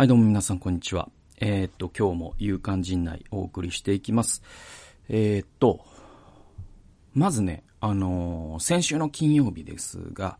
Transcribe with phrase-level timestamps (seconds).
[0.00, 1.10] はい、どうも皆さん、こんにちは。
[1.42, 4.42] えー、っと、今日も勇敢陣内お送りしていきます。
[5.10, 5.84] えー、っと、
[7.12, 10.38] まずね、あのー、先週の金曜日ですが、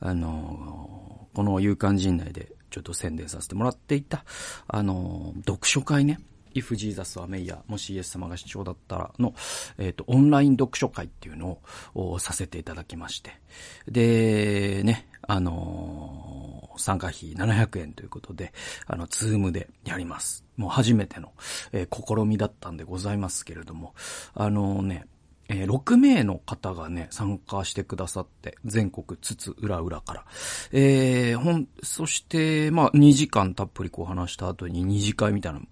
[0.00, 4.24] あの、この勇敢陣内でちょっと宣伝させてもらっていた、
[4.66, 6.18] あの、読書会ね、
[6.54, 9.34] If Jesus はメイヤ、もしイエス様が主張だったらの、
[9.78, 11.58] えっ、ー、と、オンライン読書会っていうの
[11.94, 13.32] をさせていただきまして。
[13.88, 18.52] で、ね、あのー、参加費700円ということで、
[18.86, 20.44] あの、ズームでやります。
[20.56, 21.32] もう初めての、
[21.72, 23.94] えー、試みだったんでございますけれども、
[24.34, 25.06] あのね、
[25.48, 30.24] えー、6名の方がね、参加してくださって、全国津々浦々から。
[30.72, 35.66] えー、ほん、そして、まあ、2時間たっぷりこう話した後に2次会みたいなの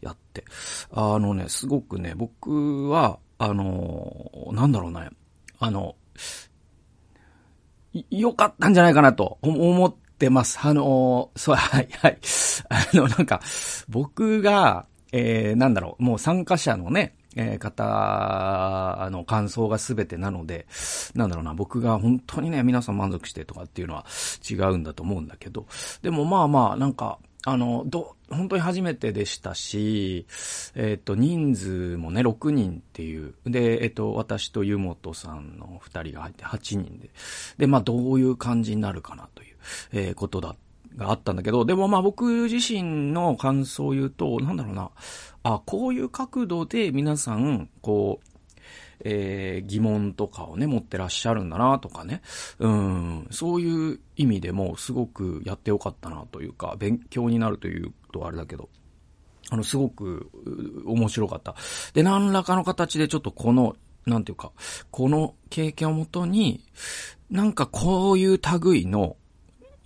[0.00, 0.44] やって、
[0.92, 5.10] あのね、すごくね、僕は、あのー、なんだろうね、
[5.60, 5.94] あの、
[8.10, 10.58] 良かったんじゃないかなと思ってます。
[10.62, 12.18] あのー、そう、 はい、はい。
[12.68, 13.40] あの、なんか、
[13.88, 20.66] 僕が、えー、なんだろう、もう参加者のね、えー、方の感想が全てなので、
[21.14, 24.04] なんだろうな、僕が本当にね、皆さん満足してとかっていうのは
[24.48, 25.66] 違うんだと思うんだけど、
[26.02, 30.26] でもまあまあ、なんか、あの、ど、本当に初めてでしたし、
[30.74, 33.34] えっ、ー、と、人数もね、6人っていう。
[33.46, 37.10] で、えっ、ー、と、私と湯本さんの2人が入って8人で。
[37.56, 39.56] で、まあ、どういう感じになるかなという、
[39.92, 40.58] えー、ことだった、
[40.96, 44.90] があったんだけど、でもまあ、僕自身の感想を言うと、なんだろうな、
[45.42, 48.26] あ、こういう角度で皆さん、こう、
[49.02, 52.22] えー、疑問とかをね、持ってらっしゃるんだなとかね。
[52.58, 58.68] うん、そういう意味でもすごくやってよかったなというか、勉強になるというとあれだけど、
[59.50, 60.30] あの、すごく
[60.86, 61.54] 面白かった。
[61.94, 63.76] で、何らかの形でちょっとこの、
[64.06, 64.52] なんていうか、
[64.90, 66.64] この経験をもとに、
[67.30, 69.16] なんかこういう類の、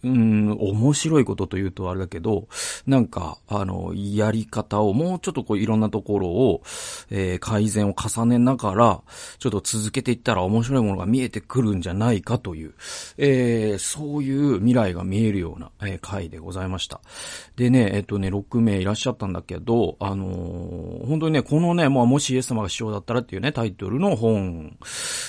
[0.05, 2.47] うん、面白いことというとあれだけど、
[2.86, 6.62] なんか、あの、やり方をもうちょっとこういろんなところを、
[7.10, 9.00] えー、改善を重ねながら、
[9.38, 12.75] ちょっと続けていったら面白いものが見えてくるんじゃないかという、
[13.16, 17.00] えー、そういう未来が見えるような、えー、回でございました。
[17.56, 24.76] でね、えっとね、6名いらっしゃったんだけど、あのー、本当にね、このね、まあ、もしイエス様が師匠だったらっていうね、タイトルの本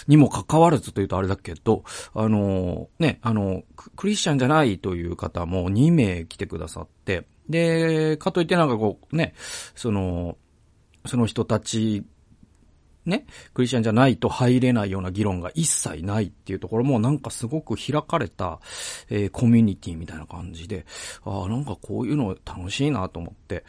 [0.08, 1.84] にも関わらずというとあれだけど、
[2.14, 3.64] あの、ね、あの、
[3.96, 9.34] クリスチャンじゃないいという方も2名来てくださって、で、かといってなんかこう、ね、
[9.76, 10.38] その、
[11.06, 12.03] その人たち
[13.06, 18.59] ね、クリスチャンじゃないと入れないような議論が一切ないっていうところもなんかすごく開かれた、
[19.09, 20.86] えー、コミュニティみたいな感じで、
[21.24, 23.64] ああ、なんかこういうの楽しいなと思って、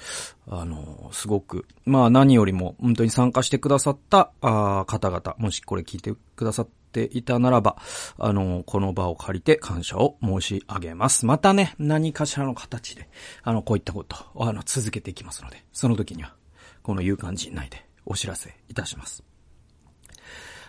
[0.49, 7.77] あのー、すごく、まあ何よりも本当に参加してくださったあ方々、もしこれ聞いてくださってていたならば、
[8.19, 11.27] あの、この場を借りて感謝を申し上げます。
[11.27, 13.09] またね、何かしらの形で、
[13.43, 16.35] あの、こういったことを、あの、続けていきますので、その時には、
[16.83, 19.26] この夕刊ジンナイでお知らせいたします。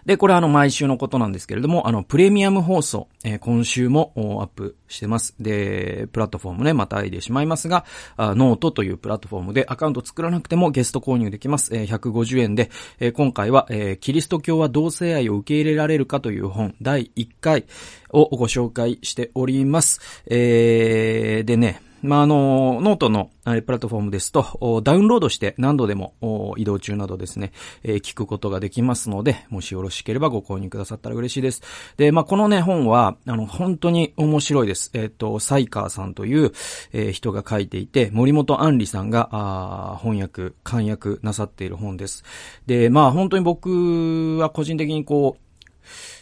[0.08, 5.36] で、これあの、毎週のことなんですけれども、あの、プレミアム放送、えー、今週もアップしてます。
[5.38, 7.84] で、プラットフォームね、またいでしまいますが、
[8.18, 11.76] ノートというプラットフォームでアカウント作らなくてもゲスト購入できます。
[11.76, 17.66] えー、150円で、えー、今回は、えー、キリスト教は同性愛を受け入れられるかという本、第1回
[18.10, 20.00] をご紹介しております。
[20.28, 27.52] えー、でね、まあ、あの、ノートのプラットフォームですと、ダウンロードして何度でも移動中などですね、
[27.84, 31.62] えー、聞くことができますので、もしよろしければご購入くださったら嬉しいです。
[31.98, 34.92] で、まあ、このね、本は、あの、本当に面白いです。
[34.94, 36.52] えっ、ー、と、サイカーさんという、
[36.94, 42.24] えー、人が書いていて、森本あんりさんが、あ翻訳、監訳なさっている本です。
[42.68, 45.48] で、まあ、本当に僕は個人的にこう、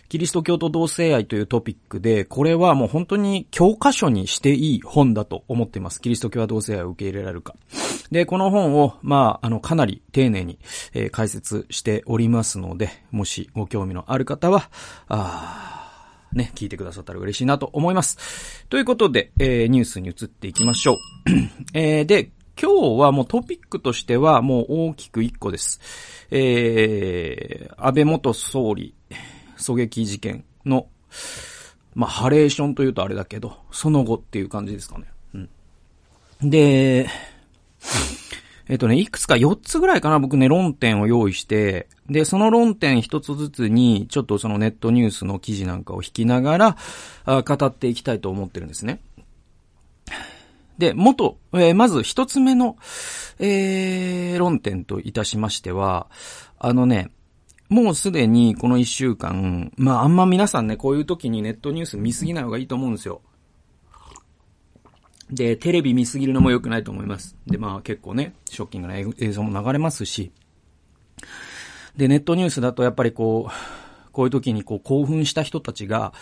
[0.09, 6.01] キリスト教と同性愛というトピックで、これはもう本当に教科書にしていい本だと思っています。
[6.01, 7.55] キリスト教は同性愛を受け入れられるか。
[8.11, 10.59] で、この本を、まあ、あの、かなり丁寧に、
[10.93, 14.69] えー、解説しておりますので、もしご興味のある方は、
[15.07, 15.75] あ
[16.33, 18.65] ね、聞いてくださったら嬉しいなと思います。
[18.69, 20.97] ということで、えー、ニュースに移っていきましょう。
[21.73, 22.31] えー、で、
[22.61, 25.81] 今日はもうトピックとしてはもう大きく一個です。
[26.31, 28.95] えー、安倍元総理、
[29.57, 30.87] 狙撃事件の、
[31.93, 35.05] まあ、ハレーションというとあれだけど、その後っていう感じですかね。
[35.33, 36.49] うん。
[36.49, 37.07] で、
[38.67, 46.77] えっとね、いくつか4つぐらいかな、僕ね、論点を用意して、で、その論点1つずつに、ちょっとそのネットニュースの記事なんかを引きながら、
[47.25, 49.01] あ語っていきたいと思ってるんですね。
[50.77, 52.75] で、元、えー、まず1つ目の、
[53.39, 56.07] えー、論点といたしましては、
[56.57, 57.11] あのね、
[57.69, 63.21] もうすでにこの一週間、まああんま皆さんね、こういう時にネットニュース見すぎない方がいいと思うんですよ。
[65.31, 67.35] で、テレビ見すぎるのも良くないと思います。
[67.47, 70.31] で、まあ結構ね、ショッキングな映像も流れますし、
[71.97, 73.84] で、ネットニュースだとやっぱりこう、
[74.15, 76.13] こういう時にこう興奮した人たちが、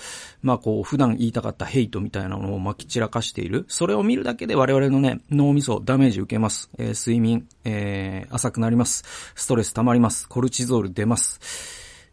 [0.42, 3.66] まあこう普段言いたかったヘイトみたいなのを撒き散らかしている。
[3.68, 6.72] それを見るだけで我々のね、脳みそダメージ受けます。
[6.80, 9.04] えー、睡眠、えー、浅くなります。
[9.36, 10.28] ストレス溜まります。
[10.28, 11.40] コルチゾール出ます。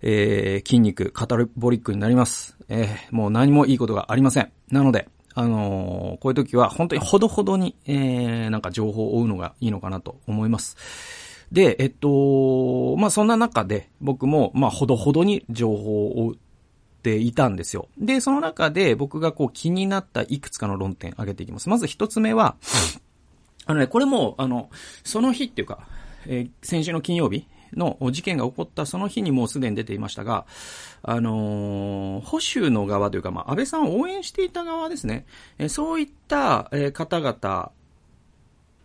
[0.02, 2.58] えー、筋肉、カタルボリックになります。
[2.68, 4.52] えー、もう何もいいことがありません。
[4.70, 10.76] なので、あのー、こういう時は本当にほどほどに、えー、なんか情報を追うのがいいのかなと思います。
[11.52, 16.34] で、えっと、まあ、そんな中で僕も、まあ、ほどほどに情報を追っ
[17.02, 17.88] ていたんですよ。
[17.98, 21.68] で、その中で僕がこう気になったいくつかの論点挙げていきます。
[21.68, 22.56] まず一つ目は、
[23.66, 24.70] あのね、これも、あの、
[25.04, 25.86] その日っていうか、
[26.26, 30.46] えー、先週の金曜日の事件が起こったその日にもうすでに出ていましたが、
[31.02, 35.24] あのー、保守の側というか、まあ、安倍さんを応援していた側ですね。
[35.58, 37.72] えー、そういった、えー、方々、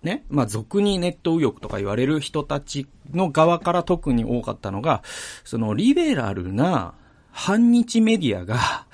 [0.06, 5.04] ね、まあ、俗にネット右翼とか言われる人たちの側から特に多かったのが、
[5.44, 6.94] そのリベラルな
[7.31, 8.86] 反日メディアが、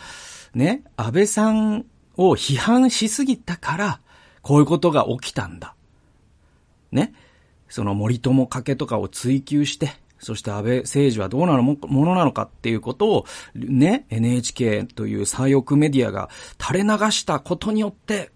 [0.56, 1.86] ね、安倍さん
[2.16, 4.00] を批判しすぎたから、
[4.42, 5.76] こういうことが起きたんだ。
[6.92, 7.14] ね。
[7.68, 16.30] その森友家系とかを追求して、そして安倍政治はどうなるものなのかっていうことを、ね、NHK という左翼メディアが
[16.60, 18.32] 垂れ流したことによって、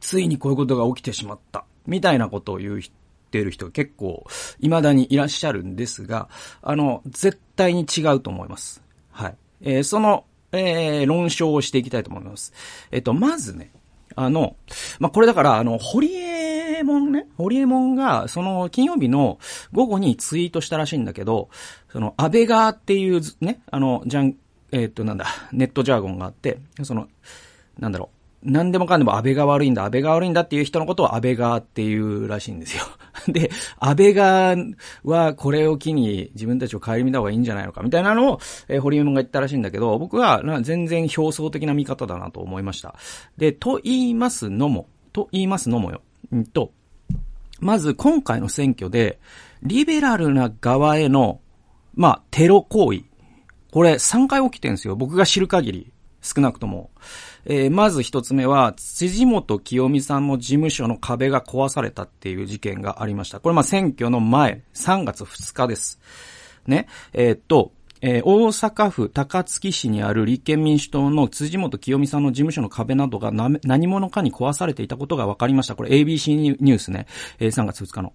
[0.00, 1.64] ついにこういうことが起きてしまった。
[1.86, 2.82] みたいなことを言うっ
[3.34, 4.24] てる人が結構、
[4.60, 6.28] 未だにいらっしゃるんですが、
[6.62, 8.82] あの、絶対に違うと思います。
[9.10, 9.36] はい。
[9.62, 12.52] えー、その、えー、論証をしていきたいと思います。
[12.92, 13.72] えっ、と、まずね、
[14.14, 14.54] あの、
[15.00, 19.38] まあ、これだから、あの、堀江門ね、堀江門が、その、金曜日の
[19.72, 21.48] 午後にツイートしたらしいんだけど、
[21.90, 24.36] その、安倍川っていうね、あの、じゃん、
[24.70, 27.08] えっ、と、なんだ、ネットジャーゴンがあって、その、
[27.78, 32.84] なんだろう、何でもかんでも安倍が悪いんだ、安倍が悪いんだっていう人のことを安倍側っていうらしいんですよ。
[33.26, 34.56] で、安倍側
[35.02, 42.94] はこれを機に自分たちを顧みた方がいいんじゃないのかみたいなのを、えー、堀山が言ったらしいんだけど、僕は全然表層的な見方だなと思いました。
[43.38, 46.02] で、と言いますのも、と言いますのもよ。
[46.34, 46.72] んと、
[47.60, 49.18] まず今回の選挙で、
[49.62, 51.40] リベラルな側への、
[51.94, 53.04] まあ、テロ行為。
[53.72, 54.96] これ3回起きてるんですよ。
[54.96, 55.92] 僕が知る限り。
[56.20, 56.90] 少なくとも。
[57.46, 63.40] えー、まず一つ目は、辻元清美さんの事務所の壁が壊されたっていう事件がありました。
[63.40, 66.00] これま選挙の前、3月2日です。
[66.66, 66.88] ね。
[67.12, 75.74] えー、っと、えー、大阪府高槻市にある立憲民主党の辻元清美さんの事務所の壁などが何者かに壊されていたことが分かりました。
[75.74, 77.06] これ ABC ニュースね。
[77.38, 78.12] えー、3月2日の。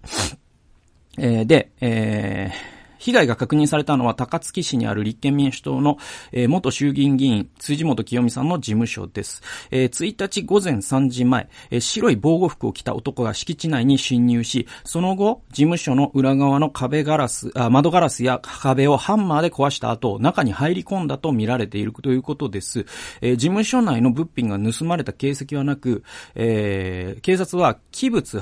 [1.18, 5.98] えー、で、えー、被害が確認されたのは高槻市にある立憲民主党の、
[6.30, 9.42] えー、元衆議院議員、辻元清美さんの事務所です。
[9.70, 22.84] えー、1日午前3時前、えー、白い防護服を着た男が敷地内に侵入し、その後、事務所の裏側の壁ガラス、あ窓ガラスや壁をハンマーで壊した後、中に入り込んだと見られているということです。
[23.22, 26.04] えー、事務所内の物品が盗まれた形跡はなく、
[26.34, 28.36] えー、警察は器物、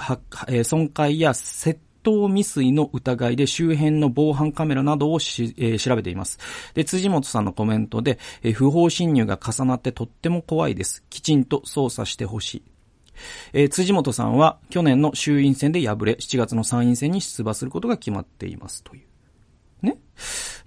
[0.49, 6.39] えー、損壊や窃盗未遂の疑いで周辺の防犯カメラなどをし、えー、調べています。
[6.75, 11.05] で、辻本さんのコメントで、えー、不法侵入が重なってとっても怖いです。
[11.11, 12.63] きちんと捜査してほしい。
[13.53, 19.87] えー、辻本さんは去年の衆院選で敗れ、7月の参院選に出馬することが決まっていますという。
[19.87, 19.99] ね。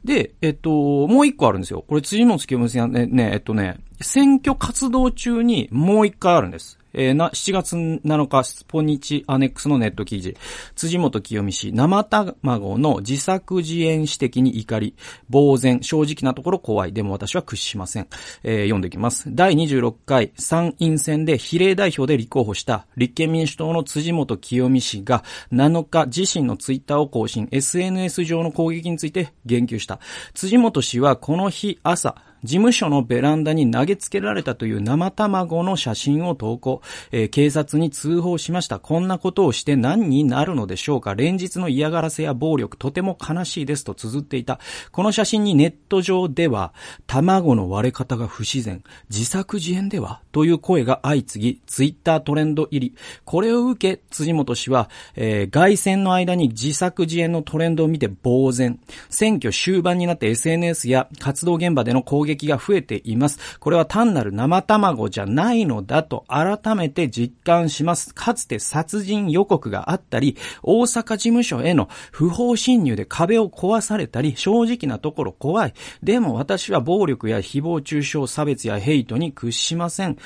[0.04, 1.84] で、えっと、もう一個あるんですよ。
[1.88, 6.78] これ辻本清美さんね、ね、えっとね、選挙活動中にもう一回あるんです。
[6.94, 10.36] えー、な、7月7日、スポニチアネックスのネット記事。
[10.76, 14.96] 辻元清美氏、生卵の自作自演指摘に怒り、
[15.32, 16.94] 呆然、正直なところ怖い。
[16.94, 18.08] でも私は屈しません。
[18.44, 19.26] えー、読んでいきます。
[19.34, 30.00] 第26回参院選で比例代表で立候補した立憲民主党の辻元清美氏が7日自身のツイッターを更新、SNS 上の攻撃について言及した。
[30.34, 36.82] 辻元氏はこの日朝、事務所のベランダに投げつけられたという生卵の写真を投稿、
[37.12, 38.80] えー、警察に通報しました。
[38.80, 44.60] こんなことをして何になるのでしょうか連日の嫌がらせや暴力、とても悲しいですと綴っていた。
[44.92, 46.74] この写真にネット上では、
[47.06, 50.22] 卵の割れ方が不自然、自作自演では？
[50.32, 52.96] という声が相次ぎ、ツイッタートレンド入り。
[53.24, 58.80] これを受け、辻元氏は、えー、外戦の間に自作自演のトレンドを見て呆然。
[59.10, 63.40] 選挙終盤になって SNS や活動現場での攻撃撃が増えています。
[63.60, 68.14] これは単なる生卵じゃないのだと改めて実感します。
[68.14, 75.74] かつて殺人予告があったり、大阪事務所への不法侵入で壁を壊されたり、正直なところ怖い。
[76.04, 80.18] でも私は暴力や誹謗中傷、差別やヘイトに屈しません。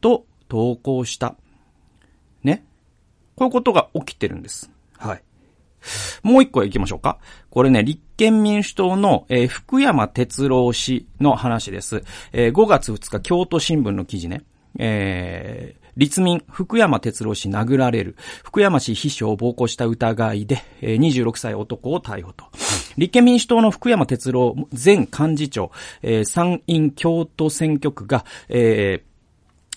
[0.00, 1.36] と投稿した。
[2.42, 2.64] ね
[3.36, 4.70] こういうことが起きてるんです。
[4.98, 5.22] はい。
[6.22, 7.18] もう一個行きましょうか。
[7.50, 12.02] これね、立憲民主党の、えー、福山哲郎氏の話です。
[12.32, 14.42] えー、5月2日、京都新聞の記事ね。
[14.78, 18.16] えー、立民、福山哲郎氏殴られる。
[18.42, 22.46] 福山氏秘書を暴行した疑いで、えー、26歳男を逮捕と。
[22.96, 25.70] 立憲民主党の福山哲郎前幹事長、
[26.02, 29.11] えー、参院京都選挙区が、えー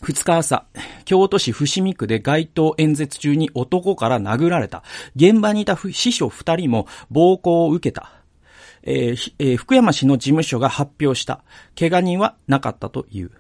[0.06, 0.66] 2日朝、
[1.06, 4.84] 京都市伏見区で街頭演説中に男から殴られた。
[5.16, 8.12] 現場にいた司書2人も暴行を受けた。
[8.84, 11.44] えーえー、福山市の事務所が発表した。
[11.78, 13.32] 怪我人はなかったという。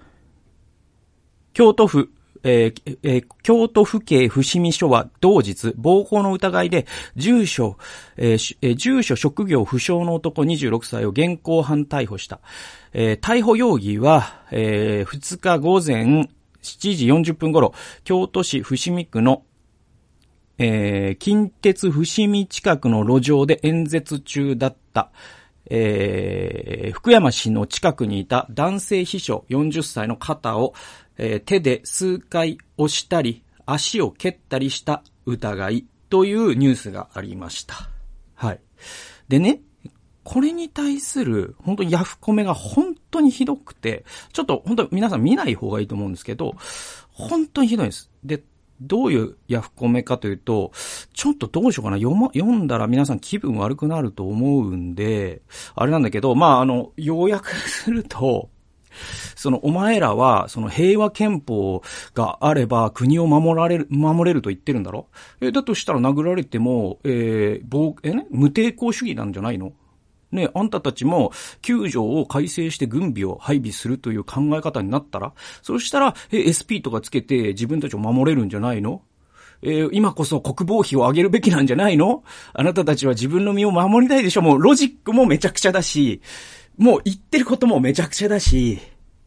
[1.54, 2.10] 京都府、
[2.42, 7.78] えーえー、京都府警伏見署は同日、暴行の疑いで、住所、
[8.18, 12.40] えー、住所職業不詳の男26歳を現行犯逮捕した。
[12.94, 16.28] えー、逮捕容疑は、えー、2日午前
[16.66, 19.44] 7時40分頃、京都市伏見区の
[20.58, 25.12] えー、近鉄伏見近くの路上で演説中だった、
[25.70, 30.74] えー、福山市の近くにいた男性秘書40歳の肩を、
[31.18, 37.90] えー、手で数回押したり、足を蹴ったりした疑いというニュースがありました。
[38.36, 38.60] はい。
[39.28, 39.62] でね、
[40.26, 44.04] これに対する、本当にヤフコメが本当にひどくて、
[44.34, 46.56] ちょっと本当皆さん見ない方がいいと思うんですけど、
[47.12, 48.10] 本当にひどいです。
[48.24, 48.44] で、
[48.82, 50.72] どういうヤフコメかというと、
[51.14, 55.44] ちょっとどうしようかな、読ま、読んだら皆さん気分悪くなると思うんで、
[55.76, 58.50] あれなんだけど、まあ、あの、要約すると、
[59.36, 65.08] その、お前らは、その平和憲法があれば国を守られる、守れると言ってるんだろ？
[65.42, 69.74] え、だとしたら殴られても、えー、暴、えね、無抵抗主義なんじゃないの？
[70.32, 79.02] ね、あんたたちも9条を改正して軍備を配備するという考え方になったら、そしたら、え、SP とかつけて自分たちを守れるんじゃないの？
[79.62, 82.24] えー、今こそ国防費を上げるべきなんじゃないの？
[82.54, 84.42] あなたたちは自分の身を守りたいでしょ？
[84.42, 86.22] もうロジックもめちゃくちゃだし、
[86.78, 88.80] もう言ってることもめちゃくちゃだし、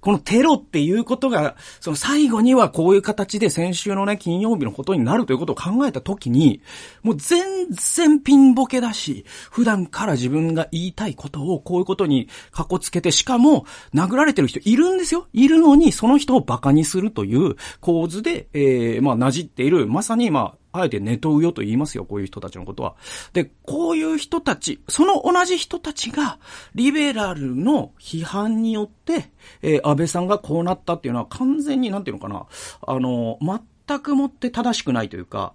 [0.08, 6.62] このテロっていうことが、その最後にはこういう形で先週のね、金曜日のことになるということを考えたときに、
[7.02, 15.26] もう全然ピンボケだし、普段から自分が言いたいことをこういうことにかこつけて、しかも殴られてる人いるんですよ。
[15.34, 22.96] いるのに、その人を馬鹿にするという構図で、えー、まあ、馴染っている、まさにまあ、あえてネトウヨと言いますよ、こういう人たちのことは。
[23.32, 26.38] で、こういう人たち、その同じ人たちが、
[26.74, 29.30] リベラルの批判によって、
[29.62, 32.46] えー、安倍さんがこうなったっていうのは完全に、なんていうのかな、
[32.86, 33.38] あの、
[33.86, 35.54] 全くもって正しくないというか、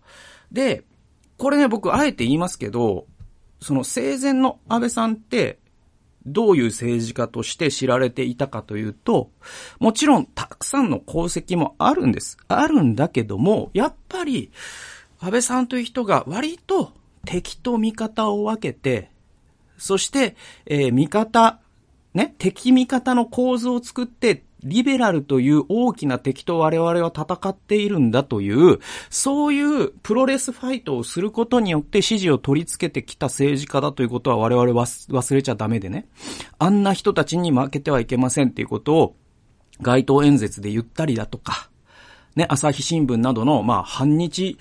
[0.52, 0.84] で、
[1.38, 3.08] これね、僕、あえて言いますけど、
[3.60, 5.60] その生前の安倍さんって、
[6.26, 9.32] どういう政治家として知られていたかというと、
[9.80, 12.38] もちろんたくさんの功績もあるんです。
[12.48, 14.52] あるんだけども、やっぱり、
[15.24, 16.92] 安倍さんという人が割と
[17.24, 19.10] 敵と味方を分けて、
[19.78, 21.62] そして、えー、味方、
[22.14, 36.06] ね、敵味方の構図を作って、リベラルという大きな敵と我々は戦っているんだという、そういうプロレスファイトをすることによって支持を取り付けてきた政治家だということは我々は忘れちゃダメでね。
[36.60, 39.16] あんな人たちに負けてはいけませんっていうことを
[39.82, 41.70] 街頭演説で言ったりだとか、
[42.36, 44.58] ね、朝日新聞などの、まあ、反日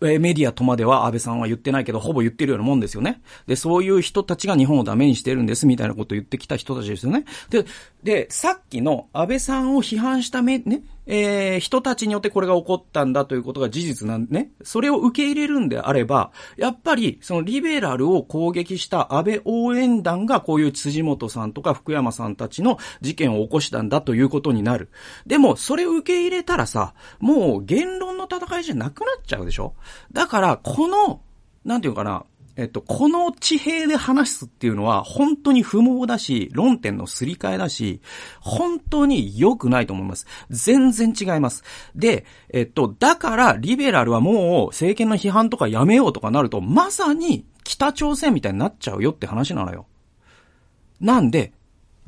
[0.00, 3.20] メディアとまでは安倍さんは言ってないけど、ほぼ言ってるようなもんですよね。
[3.46, 7.24] で、そういう人たちが日本をダメにしてるんです、みたいなことを言ってきた人たちですよね。
[7.50, 7.64] で、
[8.02, 14.50] で、さっきの安倍さんを批判しため、ね、えー、人たちによってこれが起こったんだということが事実なんでね。
[14.62, 24.90] それを受け入れるんであれば、やっぱり、そのリベラルを攻撃した安倍応援団がこういう辻元さんとか福山さんたちの事件を起こしたんだということになる。
[25.26, 29.74] でも、それを受け入れたらさ、もう言論の戦いじゃなくなっちゃうでしょ
[30.12, 31.20] だから、この、
[31.64, 32.24] なんていうかな、
[32.56, 38.00] えっと、この地平で話すっていうのは本当に不毛だし、論点のすり替えだし、
[38.40, 40.26] 本当に良くないと思います。
[40.48, 41.64] 全然違います。
[41.94, 49.86] で、えっと、だからリベラルはもう政権の批判とかやめようとかなると、まさに北朝鮮みたいになっちゃうよって話なのよ。
[50.98, 51.52] なんで、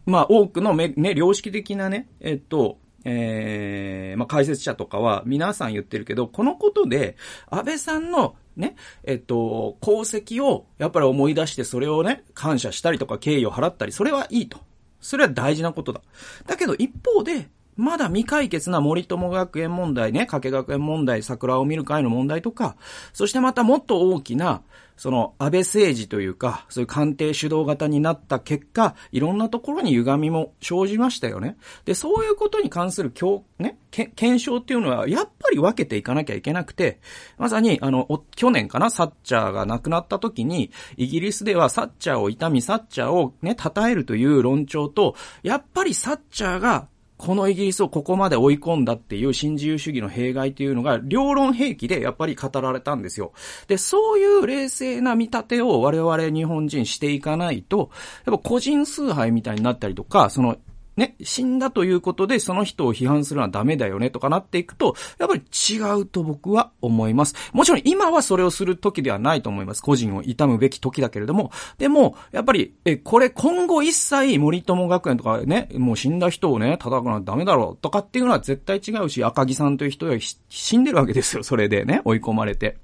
[0.07, 7.17] まあ多くのね、良識的なね、えっと、えー、まあ、解説者とかは皆さん言ってるけど、このことで、
[7.51, 14.59] 安倍さんのね、えっと、功績をやっぱり思い出してそれをね、感謝したりとか敬意を払ったり、それはいいと。
[15.01, 16.03] それは大事なことだ。
[16.47, 22.77] だけど一方で、まだ未解決な森友学園問題ね、加計学園問題、桜を見る会の問題とか、
[23.13, 24.63] そしてまたもっと大きな、
[24.99, 31.57] その安倍政治というか、そういう官邸主導型になった結果、いろんなところに歪みも生じましたよね。
[31.85, 36.99] で、そういうことに関する今日、ね、検証っていうのは、やっぱり分けていかなきゃいけなくて、
[37.39, 45.15] まさに、あの、去年かな、サッチャーが亡くなった時に、イギリスではサッチャーを痛み、サッチャーをね、称えるという論調と、
[45.45, 53.33] やっぱりサッチャーがこのイギリスをここまで追い込んだっていう新自由主義の弊害というのが、両論兵器でやっぱり語られたんですよ。
[53.67, 57.91] で、そういう冷静な見立てを我々日本人していかないと、
[58.25, 60.57] やっぱ個人崇拝みたいになったりとか、その
[60.99, 67.35] ね、死んだということでその人を批判するのはダメだよねとかなっていくと、やっぱり違うと僕は思います。
[67.53, 69.83] もちろん今はそれをする時ではないと思います。
[69.83, 80.17] 個人を悼むべき時だけれども、でも、やっぱり、え、これ今後一切森友学園とかね、もう死んだ人をね、叩くのはダメだろうとかっていうのは絶対違うし、赤木さんという人は
[80.49, 81.45] 死んでるわけですよ。
[81.45, 82.79] それでね、追い込まれて。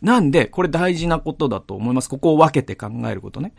[0.00, 2.08] なんで、これ大事なことだと思います。
[2.08, 3.52] ここを分けて考えることね。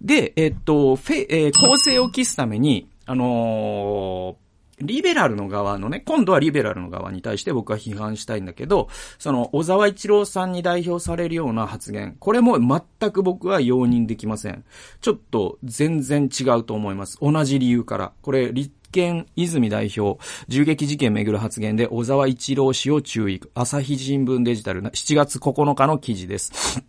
[0.00, 4.50] で、えっと、フェ、えー、構成を期すために、あのー、
[4.82, 8.88] リベラルの側のね、今度はリベラルの側に対して僕は批判したいんだけど、
[9.18, 14.64] その、小沢一郎さんに代表されるような発言、これも全く僕は容認できません。
[15.00, 17.18] ちょっと全然違うと思います。
[17.20, 18.12] 同じ理由から。
[18.22, 23.40] これ、立憲泉代表、銃撃事件めぐる発言で小沢一郎氏を注意。
[23.54, 26.82] 朝日新聞デジタル7月9日の記事です。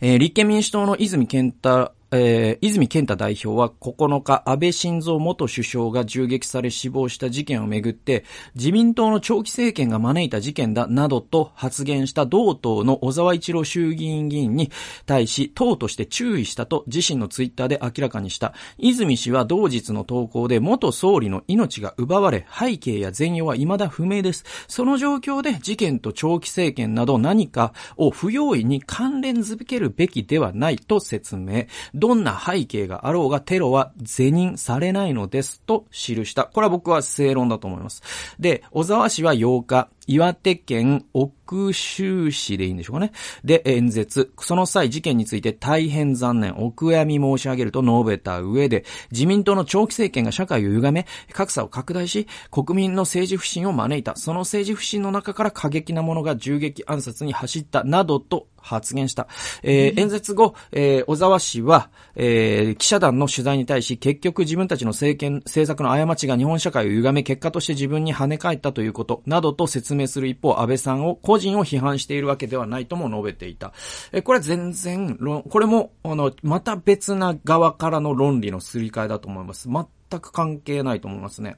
[0.00, 14.70] えー、立憲民主党の泉健太えー、泉健太代表は9日、安倍晋三元首相が銃撃され死亡した事件をめぐって、自民党の長期政権が招いた事件だ、などと発言した同党の小沢一郎衆議院議員に
[15.04, 18.54] 対し、党として注意したと自身のツイッターで明らかにした。
[18.78, 24.44] 泉氏は同日の投稿で元総理の命が奪われ、背景や全容は未だ不明です。
[24.68, 31.66] その状況で事件と長期政権など何かを不用意に関連づけるべきではないと説明。
[32.06, 36.44] どんな背景があろうがテロは是認されないのですと記した。
[36.44, 38.00] これは僕は正論だと思います。
[38.38, 43.12] で、小沢氏は8日、岩手県奥州市でいいんでしょうかね。
[43.44, 44.32] で、演説。
[44.38, 54.16] その際、事件について大変残念、お悔やみ申し上げると述べた上で、自民党の長期政権が社会を歪め、格差を拡大し、国民の政治不信を招いた。
[54.16, 59.28] その政治不信の中から過激な者が銃撃暗殺に走った、などと発言した。
[59.62, 73.72] えー、演説後、えー、小沢氏は、えー、記者団の取材に対し、結局自分たちの政権、政策の過ちが日本社会を歪め、結果として自分に跳ね返ったということ、などと説明する一方、安倍さんを、個人を批判しているわけではないとも述べていた。
[74.12, 79.68] え、これは全然、これも、あの、また別な側からの論理のすり替えだと思います。
[79.68, 81.56] 全く関係ないと思いますね。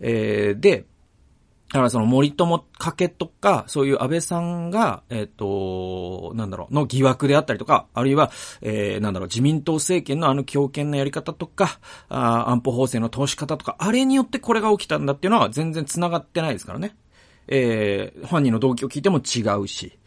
[0.00, 0.86] えー、で、
[1.72, 16.94] だからその森友かけとか、そういう安倍さんが、えっ、ー、と、なんだろう、の疑惑であったりとか、あるいは、えー、なんだろう、自民党政権のあの強権なやり方とか、あ安保法制の通し方とか、あれによってこれが起きたんだっていうのは全然繋がってないですからね。
[17.48, 19.98] えー、犯人の動機を聞いても違うし。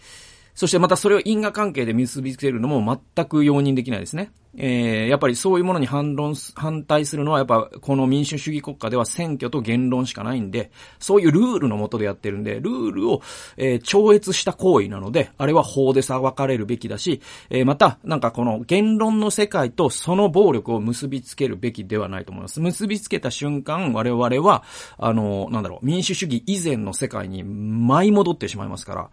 [0.55, 4.31] そしてまたそれを因果関係で結びつけるのも全く容認できないですね。
[4.57, 13.21] えー、やっぱりそういうものに反論、反対するのはやっぱこの民主主義国家では選挙と言論しかないんで、そういうルールのもとでやってるんで、ルールを、
[13.57, 22.61] えー、超越した行為なので、あれは法で裁かれるべきだし、えー、また、なんかこの言論の世界とその暴力を結びつけるべきではないと思います。
[22.61, 24.63] 結びつけた瞬間、我々は、
[24.97, 29.09] あの、なんだろう、民主主義以前の世界に舞い戻ってしまいますから、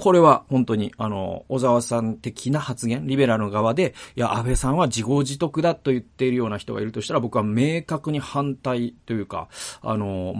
[0.00, 9.48] これは本当に、あの、小沢さん的な発言、リベラルの側で、いや、安倍さんは自業自得だと言っているような人がいるとしたら、僕は明確に反対というか、
[9.82, 10.34] あの、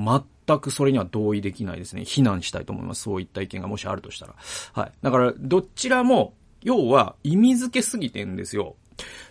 [0.46, 2.06] 全くそれには同意できないですね。
[2.06, 3.02] 非難したいと思います。
[3.02, 4.34] そういった意見がもしあるとしたら。
[4.72, 4.92] はい。
[5.02, 8.76] だから、どちらも、要は、意味付けすぎてんですよ。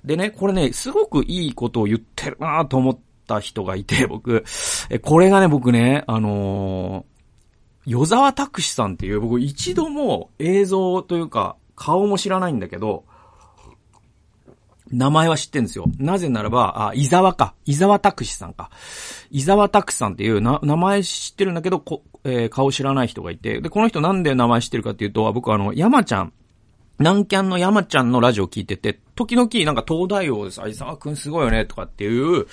[0.05, 4.43] でね、これね、すごくいいことを言ってるなと思った人がいて、僕、
[4.91, 7.05] え、これがね、僕ね、あの
[7.89, 13.03] 与沢拓司さんっていう、僕一度も映像というか、顔も知らないんだけど、
[14.91, 15.85] 名前は知ってんですよ。
[15.97, 17.55] なぜならば、あ、伊沢か。
[17.65, 18.69] 伊沢拓司さんか。
[19.31, 23.59] 伊沢拓司さんっていうな、名前知ってるんだけど、こ、えー、顔知らない人がいて。
[23.59, 26.33] で、この人なんで名前知ってるかっていうと、僕あの、山ちゃん、
[26.99, 32.47] 南キャンの山ちゃんのラジオ聞いてて、時々なんか東大王です、相沢くんすごいよね、とかっていう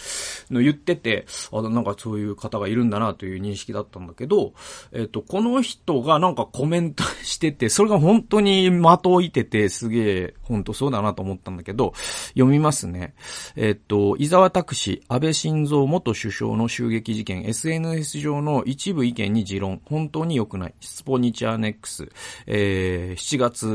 [0.50, 4.52] の言ってて、あ、なんかそういう方がいるんだなという認識だったんだけど、
[4.90, 11.92] えっと、この人がなんかコメントしてて、それが本当に的を置いてて、すげえ、本当そうだなと思ったんだけど、
[12.30, 13.14] 読みますね。
[13.54, 20.74] えっと、伊沢拓司、安倍晋三元首相の襲撃事件、SNS 上の一部意見に持論、本当に良くない。
[20.80, 22.08] スポニチアネックス、
[22.48, 23.66] えー、7月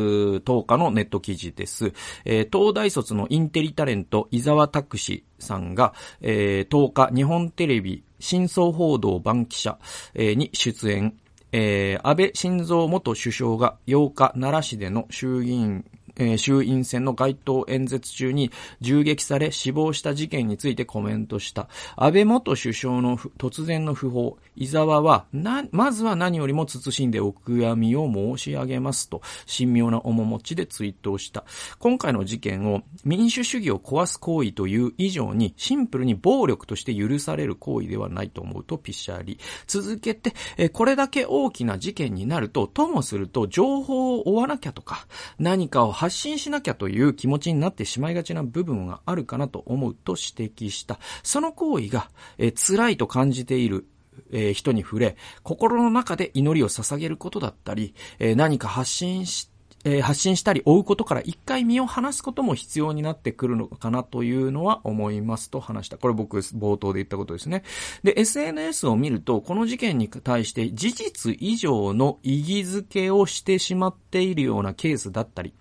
[0.44, 1.94] 10日のネット記事です。
[2.26, 9.78] えー、東大大卒のインテリタレント、伊沢拓司さんが、えー、10日、日本テレビ、真相報道番記者、
[10.16, 11.16] えー、に出演。
[11.52, 15.86] えー、安倍晋三元首相が8日、奈良市での衆議院
[16.18, 21.70] えー、衆院選の街頭演説中に銃撃され死亡した事件についてコメントした。
[21.96, 31.46] 安倍元首相の突然の訃報、伊沢は、な、まずは何よりも慎んでお悔やみを申し上げますと、神妙な面持ちでツイートをした。
[31.80, 39.40] 今回の事件を民主主義を壊す行為という以上に、シンプルに暴力として許される行為ではないと思うとピッシャーリ。
[39.68, 45.08] 続けて、えこれだけ大きな事件になると、ともすると情報を追わなきゃとか、
[45.40, 51.00] 何かを発信しなきゃという気持ちになってしまいがちな部分があるかなと思うと指摘した。
[51.24, 53.88] その行為が、え辛いと感じている
[54.32, 59.52] え、人に触れ、心の中で祈りを捧げることだったり、え、何か発信し
[59.84, 65.98] え、発信したり追うことから一回身を離すことも必要になってくるのかなというのは思いますと話した。
[65.98, 67.64] これ僕冒頭で言ったことですね。
[68.04, 75.54] で、SNS を見ると、この事件に対して事実以上の意義づけをしてしまっているようなケースだったり、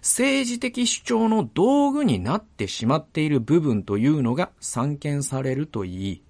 [0.00, 6.22] 政治的主張の道具になってしまっている部分というのが散見されるといい、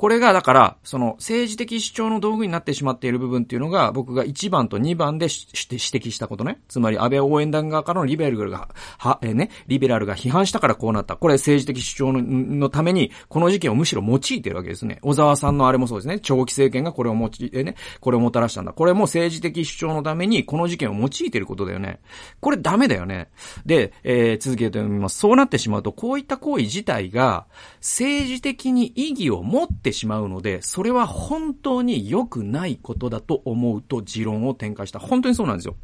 [0.00, 5.30] これが、だから、その政治的主張の道具になってしまっている部分っていうのが、僕が1番と2番で指
[5.68, 6.58] 摘したことね。
[6.68, 11.16] つまり、安倍応援団側からのリベラルが、は、えー、ね、リベラルが批判したからこうなった。
[11.16, 15.00] これ政治的主張ののために、この事件をむしろ用いてるわけですね。
[15.02, 16.18] 小沢さんのあれもそうですね。
[16.18, 18.72] 長期政権がこれを用いてね、これをもたらしたんだ。
[18.72, 22.00] これも政治的主張のために、この事件を用いてることだよね。
[22.40, 23.28] これダメだよね。
[23.66, 25.18] で、えー、続けて読みます。
[25.18, 27.44] そうなってしまうと、こういった行為自体が、
[27.80, 34.98] 政治的に意義を持っててしまうので、それは本当に良くないことだと思うと持論を展開した。
[34.98, 35.76] 本当にそうなんですよ。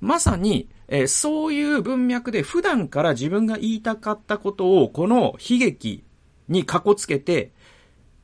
[0.00, 6.04] まさに、えー、そういう文脈で普段から自分が言いたかったことをこの悲劇
[6.48, 7.52] にかこつけて、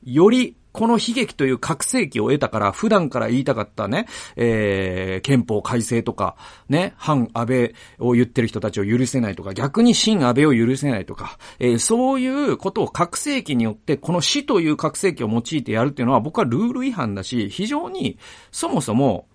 [0.03, 6.35] よりこの悲劇という覚醒器を得たから、普段から言いたかったね、えー、憲法改正とか、
[6.67, 18.17] ね、反安倍を言ってる人たちを許せないとか、逆に新安倍を許せないとか、えー、そういうことを覚醒器によって、この死という覚醒器を用いてやるっていうのは、僕はルール違反だし、非常に、
[18.51, 19.27] そもそも、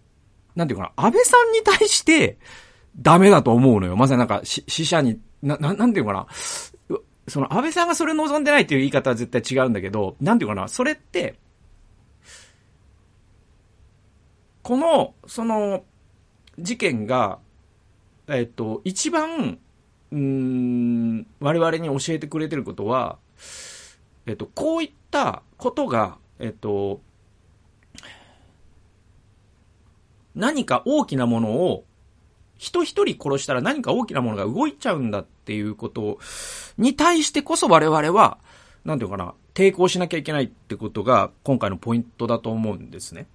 [0.57, 2.39] なんていうかな、安倍さんに対して、
[3.01, 3.97] ダメだと思うのよ。
[3.97, 6.27] まさになんか、死者に、な、ななんていうかな、
[7.29, 11.37] その安倍さんがそれ望んでないっていう言い方は絶対違うんだけど、なんていうかな、それって、
[14.63, 15.85] この、その、
[16.59, 17.39] 事件が、
[18.27, 19.59] えっと、一番、
[20.11, 23.19] うん、我々に教えてくれてることは、
[24.27, 27.01] えっと、こういったことが、えっと、
[30.35, 31.85] 何か大きなものを
[32.59, 36.19] 人一人殺したら何か大きなものが動いちゃうんだっていうこと
[36.77, 38.39] に対してこそ我々は、
[38.85, 43.27] なんていうかな、抵抗しなきゃいけないってことが今回のポイントだと思うんですね。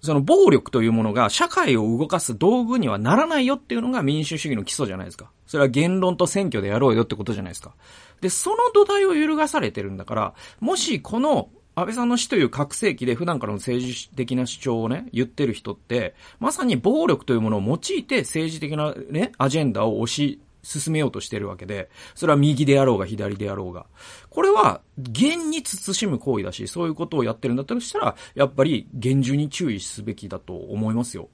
[0.00, 5.30] その暴力というものが社会を動かす道具にはならないよっていうのが民主主義の基礎じゃないですか。
[5.46, 7.74] それは言論と選挙でやろうよってことじゃないですか。
[8.20, 23.86] で、その土台を揺るがされてるんだから、もしこの安倍さんの死という覚醒器で普段からの政治的な主張をね、言ってる人って、まさに暴力というものを用いて政治的なね、アジェンダを押し進めようとしてるわけで、それは右であろうが左であろうが。
[24.28, 31.28] これは、厳に慎む行為だし、そういうことをやってるんだったとしたら、やっぱり厳重に注意すべきだと思いますよ。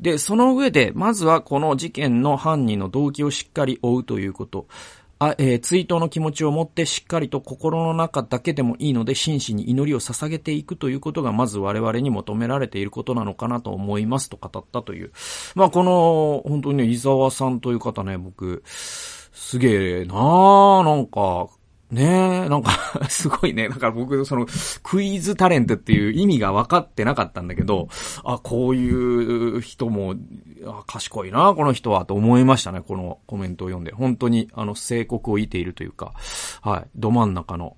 [0.00, 4.66] で、その上で、まずはこの事件の犯人の動機をしっかり追うということ。
[5.20, 15.12] あ、えー、追悼の気持ちを持ってしっかりと心の中だけでもいいので真摯に祈りを捧げていくということがまず我々に求められていることなのかなと思いますと語ったという。
[15.54, 21.48] まあこの、本当にね、伊沢さんという方ね、僕、すげえなーなんか、
[21.90, 22.72] ねえ、なんか
[23.08, 23.68] すごいね。
[23.68, 24.46] だから僕、その、
[24.82, 27.88] クイズタレントっていう意味が分かってなかったんだけど、
[28.24, 30.14] あ、こういう人も、
[30.66, 32.82] あ賢いな、この人は、と思いましたね。
[32.82, 33.92] このコメントを読んで。
[33.92, 36.12] 本当に、あの、聖国を得ているというか、
[36.60, 37.76] はい、ど真ん中の、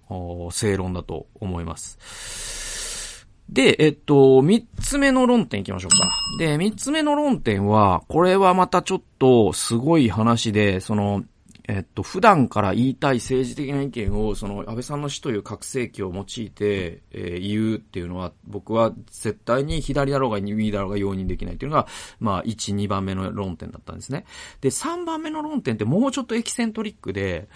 [0.50, 3.28] 正論だと思います。
[3.48, 6.08] で、えっと、三つ目の論点行きましょうか。
[6.38, 11.24] で、三つ目の論点は、これはまたちょっとすごい話で、その、
[11.70, 21.86] えっと、普段から言いたい政治的な意見を、その、安倍さんの死という覚醒器を用いて、えー、言うっていうのは、僕は絶対に左だろうが右だろうが容認できないっていうのが、
[22.18, 24.24] まあ、1、2番目の論点だったんですね。
[24.60, 27.48] で、3番目の論点ってもうちょっとエキセントリックで、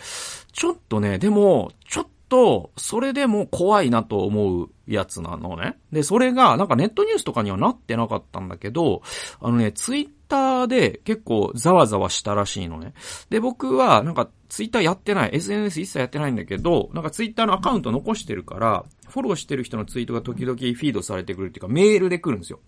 [0.53, 5.77] ちょっとね、でも、ちょっと、それでも怖いなと思うやつなのね。
[5.93, 9.03] で、それが、なんかネットニュースとかにはなってなかったんだけど、
[9.41, 12.93] あのね、ツイッターで結構ざわざわしたらしいのね。
[13.31, 22.59] で、僕はなんかツイッターやってない、SNS 一切やってないんだけど、なんかツイッターのアカウント残してるから、フォローしてる人のツイートが時々フィードされてくるっていうか、メールで来るんですよ。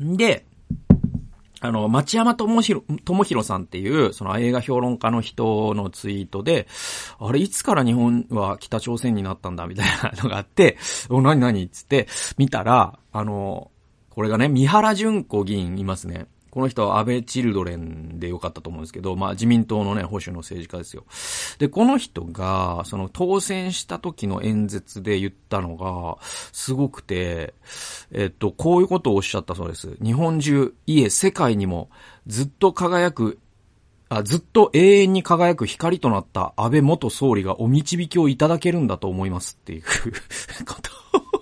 [0.00, 0.44] で、
[1.60, 6.66] あの、町山智弘、智弘さんっていう、その映画評論家の人のツイートで、
[7.20, 10.76] あれ、いつから日本は北朝鮮になったんだみたいなのがあって、
[11.08, 13.70] お、なになにつって、見たら、あの、
[14.14, 16.26] これがね、三原淳子議員いますね。
[16.50, 21.04] この人は安倍チルドレンでよかったと思うんですけど、まあ自民党のね、保守の政治家ですよ。
[21.58, 26.16] で、この人が、その当選した時の演説で言ったのが、
[26.52, 27.54] すごくて、
[28.12, 29.96] えっと、こういうことをおっしゃったそうです。
[30.00, 31.90] 日本中、いえ、世界にも、
[32.28, 33.40] ずっと輝く
[34.08, 39.82] あずっと永遠に輝く光となった安倍元総理がお導きをいただけるんだと思いますっていう
[40.64, 41.33] こと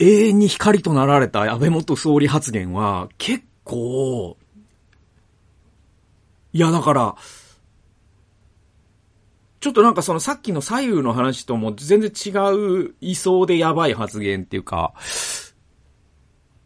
[0.00, 4.38] 永遠に光となられた安倍元総理発言は、結構、
[6.54, 7.16] いや、だから、
[9.60, 14.94] ちょっとなんかそのさっきの左右の話とも全然違う位相でやばい発言っていうか、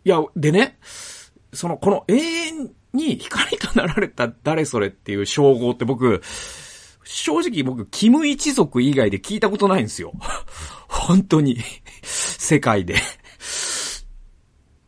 [0.05, 0.79] いや、でね、
[1.53, 6.23] その、この永遠に光となられた誰それっていう称号って僕、
[7.03, 10.12] 正直僕、キム一族以外で聞いたことないんですよ。
[10.88, 11.59] 本当に。
[12.03, 12.94] 世界で。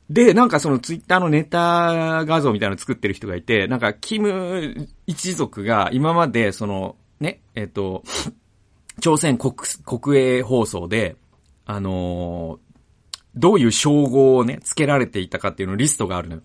[0.09, 8.05] で、なんかそのツイッターのネタ画像みたいなの作ってる人がいて、なんか、キム一族が今までその、ね、えっ、と、
[9.01, 11.17] 朝鮮国、国営放送で、
[11.65, 12.66] あのー、
[13.37, 16.43] どういう称号をね、付けられていたかっていうのリストがあるのよ。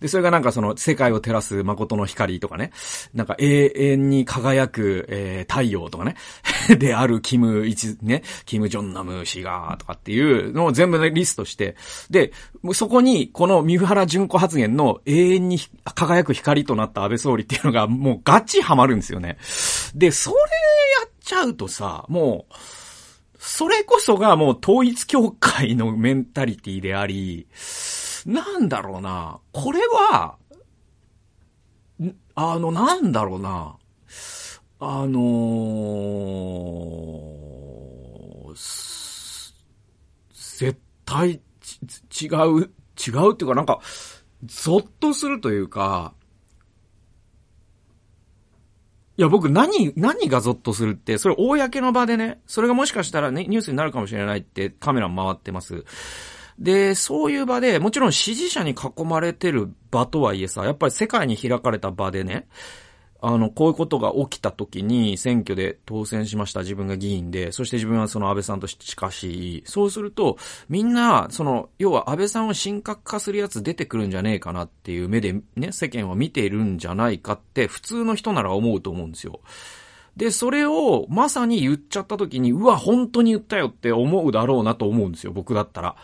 [0.00, 2.72] で、それがなんかその世界を照らす誠の光とかね、
[3.14, 6.16] なんか永遠に輝く、えー、太陽とかね、
[6.78, 11.76] であるキム一、ね、キム・ジョンナム氏が、とかっていうのを全部ね、リストして、
[12.10, 12.32] で、
[12.72, 19.38] そこにこの三原淳子発言の永遠に輝く光となった安倍総理っていうのがもうガチハマるんですよね。
[19.94, 22.54] で、それやっちゃうとさ、もう、
[23.46, 27.46] それこそがもう統一教会のメンタリティであり、
[28.26, 30.36] なんだろうな、これは、
[32.34, 33.76] あの、なんだろうな、
[34.80, 38.54] あのー、
[40.58, 43.80] 絶対、違う、違うっていうかなんか、
[44.44, 46.14] ゾッとするというか、
[49.18, 55.84] いや、僕何、何がゾッとするって、それ公の場でね、それがもしかしたらね、ニュースになるかもしれないってカメラ回ってます。
[56.58, 62.46] で、そういう場で、もちろん支持者に囲まれてる場とはいえさ、やっぱり世界に開かれた場でね、
[63.28, 66.60] あの、こういうことが起きた時に選挙で当選しました。
[66.60, 69.62] 自分が議員で、そして自分はその安倍さんと近しい。
[69.66, 79.40] そうすると、みんな、その、要は安倍さんを神格化するやつ出てくるんじゃねえかなっていう目でね、世間は見ているんじゃないかって普通の人なら思うと思うんですよ。
[80.16, 85.96] で、それをまさに言っちゃった時に、うわ、本当に言ったよって思うだろうなと思うんですよ、僕だったら。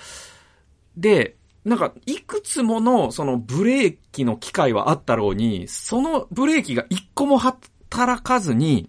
[0.96, 8.88] で、なんか、いくつもの、そのブレーキの機会はあったろうに、そのブレーキが一個も働かずに、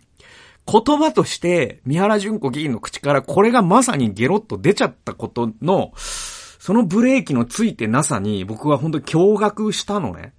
[0.65, 10.33] 言葉として、三原淳子議員の口からこれがまさにゲロッと出ちゃったことの、そのブレーキのついてなさに僕は本当に驚愕したのね。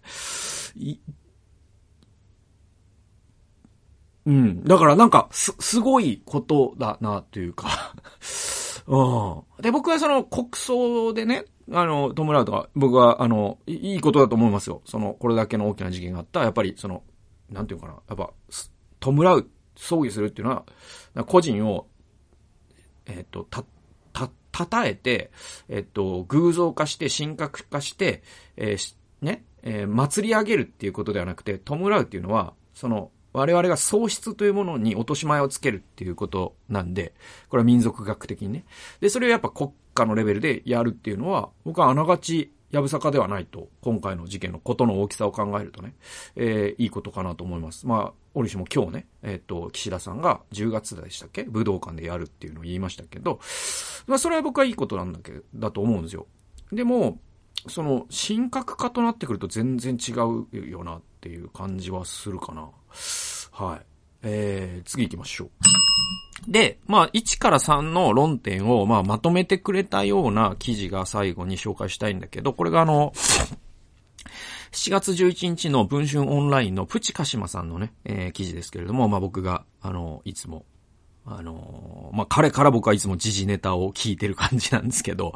[4.26, 4.64] うん。
[4.64, 7.94] だからなんか、す、すごいことだな、というか
[8.86, 9.62] うん。
[9.62, 14.82] で、僕はその国葬でね、あの、弔うとか、僕は、あの、いいことだと思いますよ。
[14.84, 17.02] その、これだけの大きな事件があった、やっぱり、その、
[17.50, 18.32] なんていうかな、やっぱ、
[19.00, 20.54] 弔う、葬儀するっていうの
[21.14, 21.86] は、個人を、
[23.06, 23.64] えっ、と、た、
[24.12, 25.30] た、たたえて、
[25.68, 28.22] えっ、と、偶像化して、神格化して、
[28.56, 37.14] えー、ね、えー、祭り上げるっていうことではなくて、弔うっていうのは、その、我々が喪失というものに落とし前をつけるっていうことなんで、
[37.48, 38.64] これは民族学的にね。
[39.00, 45.94] で、それをやっぱ国家のレベルでやるっていうのは、僕はあながちやぶさかではないと、今回の事件のことの大きさを考えるとね、
[46.34, 47.86] えー、いいことかなと思います。
[47.86, 51.44] まあ、折しも今日ね、えっ、ー、と、岸田さんが10月でしたっけ？
[51.44, 53.38] 武道館でやるっていうのを言いましたけど、
[54.08, 56.26] まあ、それは僕はいいことなんだけど、だと思うんですよ。
[56.72, 57.20] でも、
[57.68, 62.68] その、神格化となってくると全然違うよなっていう感じはするかな。
[63.52, 63.86] はい。
[64.22, 65.50] えー、次行きましょう。
[66.48, 73.12] で、まあ、1から3の論点を、まあ、まとめてくれたような記事が最後に紹介したいんだけど、これがあの、
[74.72, 80.64] 7月11日の文春オンラインのプチカシマさんのね、えー、記事ですけれども、まあ、僕が、あの、いつも、
[81.26, 85.32] あのまあ、彼から僕はいつも時事ネタを聞いてる感じなんですけど、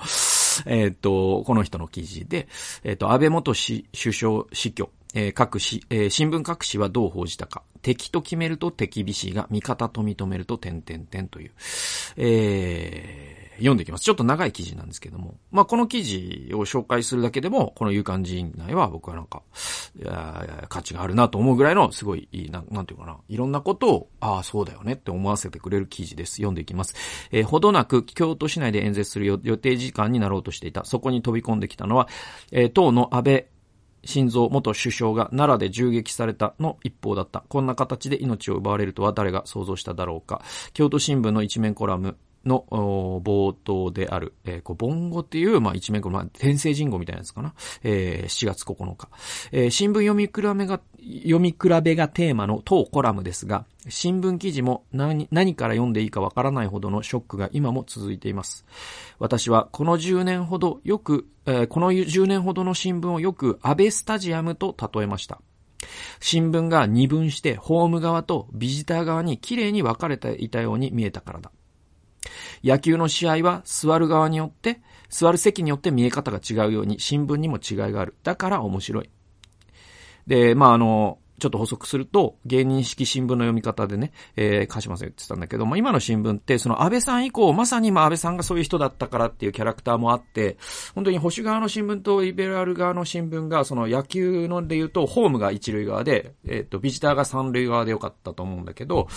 [0.66, 2.48] えっ、と、この人の記事で、
[2.84, 7.62] えっ、ー、と、安倍元首相死去、えー、各紙、えー、新聞各紙はどう報じたか。
[7.82, 11.50] 敵と決めると敵微視が、味方と認めると点々点という、
[12.16, 14.04] えー、読んでいきます。
[14.04, 15.36] ちょっと長い記事なんですけども。
[15.50, 19.42] まあ、この記事を紹介するだけでも、この有感人内は僕はなんか、
[20.68, 23.16] 価値があるなと思うぐらいの、すごい、ななんていうかな。
[23.28, 26.36] いろんなことを、ああ、そうだよねって思わせてくれる記事です。
[26.36, 26.94] 読んでいきます。
[27.30, 30.84] えー、ほどなく、京都市内で演説する予定時間になろうとしていた。
[30.84, 32.08] そこに飛び込んできたのは、
[32.52, 33.46] えー、党の安倍
[34.08, 37.44] 心臓元首相が奈良で銃撃されたの一方だった。
[37.48, 40.40] こんな形で命を奪われるとは誰が想像しただろうか。
[40.72, 42.64] 京都新聞の一面コラム、の
[43.22, 47.52] 冒頭である、えー、こう、ボンゴっていう、まあ、一面この、まあ、天聖人語みたいなやつかな。
[47.82, 49.08] えー、7月9日。
[49.52, 50.80] えー、新聞読み比べが、
[51.22, 58.64] 読み比べがテーマの当コラムですが、新聞記事も何、何から読んでいいかわからないほどのショックが今も続いています。
[59.18, 65.40] 私はこの10年ほどよく、えー、この10年ほどの新聞をよく安倍スタジアムと例えました。
[66.20, 71.50] 新聞が二分してホーム側とビジター側に綺麗に分かれていたように見えたからだ。
[72.62, 78.16] 野球の試合は座る側によって、座る席によって見え方が違うように新聞にも違いがある。
[78.22, 79.10] だから面白い。
[80.26, 90.56] で、まあ、あの、ちょっと補足すると、芸人式新聞の読み方でね、えー、鹿島さん言ってたんだけど、まあ、今の新聞って、その安倍さん以降、まさにま安倍さんがそういう人だったからっていうキャラクターもあって、
[90.94, 99.08] 本当に保守側の新聞とリベラル側の新聞が、その野球ので言うと、ホームが一塁側で、えっ、ー、と、ビジターが三塁側でよかったと思うんだけど、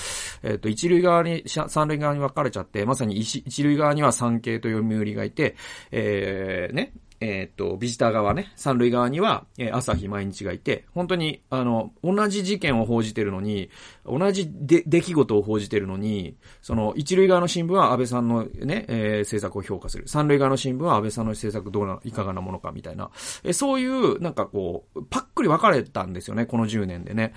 [0.44, 5.56] えっ、ー、と、一塁側に、三塁側に分かれちゃって、まさに一塁側には産経と読売がいて、
[5.92, 13.70] えー、ね、えっ、と、ビジター側ね、三塁側には、えー、朝日毎日がいて、本当に、あの、同じ事件を報じてるのに、
[14.06, 20.08] 同じで、出来事を報じてるのに、その、一塁側の新聞は安倍さんのね、えー、政策を評価する。
[20.08, 23.12] 三塁側の新聞は安倍さんの政策どうな、いかがなものかみたいな。
[23.44, 27.34] え、そういう、なんかこう、パックリ分かれたんですよね、この10年でね。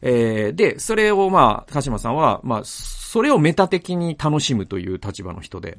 [0.00, 5.76] え、で、それをまあ、鹿島さんは、まあ、それをメタ的に楽しむという立場の人で、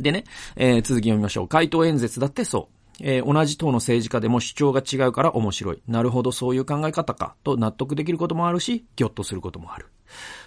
[0.00, 0.24] でね、
[0.56, 1.48] えー、続き読みましょう。
[1.48, 2.78] 回答演説だってそう。
[3.00, 5.82] えー、同じ党の政治家でも主張が違うから面白い。
[5.86, 7.36] なるほど、そういう考え方か。
[7.44, 9.86] と納得できることもあるし、ぎょっとすることもある。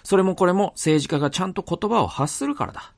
[0.02, 2.92] それもこれも政治家がちゃんと言葉を発するからだ。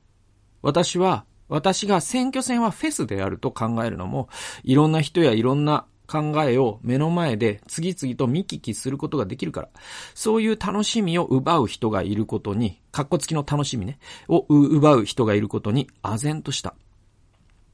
[0.61, 4.29] 私は、私が選挙戦はフェスであると考えるのも、
[4.63, 9.69] いろんな人やいろんな考えを目の前で次々と見聞きすることができるから、
[10.13, 16.75] そういう楽しみを奪う人がいることに、かっこつきの楽しみね、を奪う人がいることに唖然とした。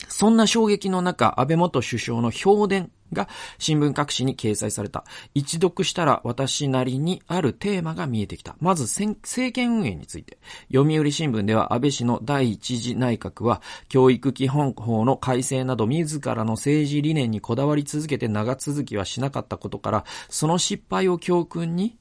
[0.08, 5.04] そんな衝撃の中、安倍元首相の評伝が新聞各紙に掲載された。
[5.34, 8.56] 一読したら私なりにあるテーマが見えてきた。
[8.60, 9.16] まず政
[9.52, 10.38] 権運営について。
[10.72, 21.98] 読売新聞では安倍氏の第一次内閣は教育基本法の改正など自らの政治理念にこだわり続けて長続きはしなかったことから、その失敗を教訓に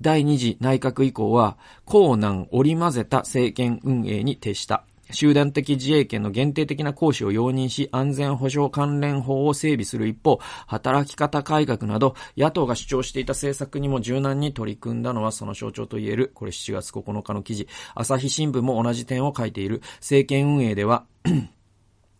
[0.00, 4.87] 第二次内閣以降は、高難織り交ぜた政権運営に徹した。
[5.10, 17.68] 集団的自衛権の限定的な行使を容認し、安全保障関連法を整備する一方、働き方改革など、野党が主張していた政策にも柔軟に取り組んだのはその象徴と言える、これ7月9日の記事。
[17.94, 19.82] 朝日新聞も同じ点を書いている。
[20.00, 21.06] 政権運営では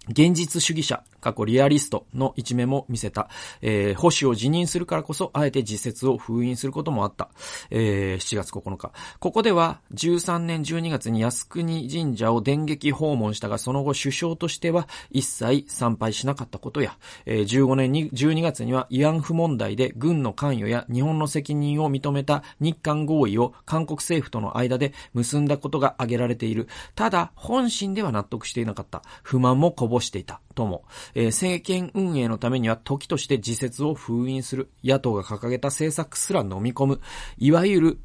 [0.09, 3.29] 現実主義者、過去リアリストの一面も見せた、
[3.61, 7.29] えー、保守を辞任するからこそ、あえて自説を封印することもあった。
[7.71, 8.93] えー、7月9日。
[9.19, 26.69] ここでは、13年12月に靖国神社を電撃訪問したが、その後首相としては一切参拝しなかったことや、えー、15年に、12月には慰安婦問題で軍の関与や日本の責任を認めた日韓合意を韓国政府との間で結んだことが挙げられている。
[26.95, 29.03] ただ、本心では納得していなかった。
[29.23, 30.41] 不満もこぼしていた。
[30.59, 37.01] とも、えー、政権運営のためには時として自説を封印する、野党が掲げた政策すら飲み込む、
[37.39, 37.99] いわゆる、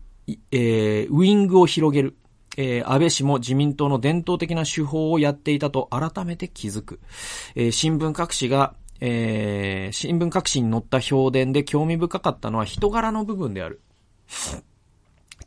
[0.52, 2.16] えー、ウィングを広げる、
[2.58, 7.00] えー、安倍氏も自民党の伝統的な手法をやっていたと改めて気づく。
[7.56, 13.82] えー、新聞各紙が、えー、新聞各紙に載った評伝で興味深かったのは人柄の部分である。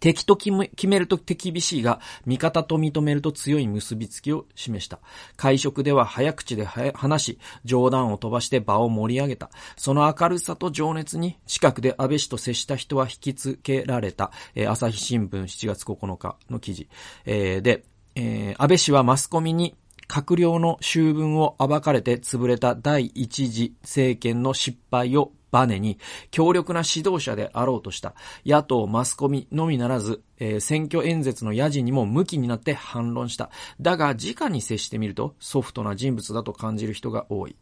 [0.06, 0.52] 敵と決
[0.86, 5.00] めると手厳しいが、味方と認めると強い結びつきを示した。
[5.34, 9.50] 会食では早口で話し、冗談を飛ばして場を盛り上げた。
[9.76, 14.30] その明るさと情熱に、近くで安倍氏と接した人は引きつけられた。
[14.54, 16.88] えー、朝日新聞7月9日の記事。
[17.24, 17.82] えー、で、
[18.14, 19.74] えー、安倍氏はマスコミに
[20.08, 25.98] 閣僚の修文を暴かれて潰れた第一次政権の失敗をバネに
[26.30, 33.48] 強力な指導者であろうとした野党マスコミのみならず、えー、選挙演説の野人にも向きになって反論した。
[33.80, 37.56] だが、直に接してみるとソフトな人物だと感じる人が多い。